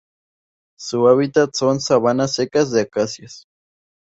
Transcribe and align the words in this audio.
Su 0.79 1.07
hábitat 1.07 1.51
son 1.53 1.75
las 1.75 1.85
sabanas 1.85 2.33
secas 2.33 2.71
de 2.71 2.81
acacias. 2.81 3.45